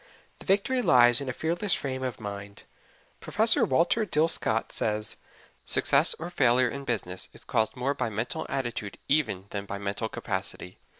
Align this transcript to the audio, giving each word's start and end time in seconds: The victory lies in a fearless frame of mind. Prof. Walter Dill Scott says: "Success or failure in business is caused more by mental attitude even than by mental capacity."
The 0.39 0.47
victory 0.47 0.81
lies 0.81 1.21
in 1.21 1.29
a 1.29 1.31
fearless 1.31 1.75
frame 1.75 2.01
of 2.01 2.19
mind. 2.19 2.63
Prof. 3.19 3.55
Walter 3.69 4.03
Dill 4.03 4.27
Scott 4.27 4.71
says: 4.73 5.15
"Success 5.63 6.15
or 6.17 6.31
failure 6.31 6.69
in 6.69 6.85
business 6.85 7.29
is 7.33 7.43
caused 7.43 7.75
more 7.75 7.93
by 7.93 8.09
mental 8.09 8.47
attitude 8.49 8.97
even 9.07 9.45
than 9.51 9.67
by 9.67 9.77
mental 9.77 10.09
capacity." 10.09 10.79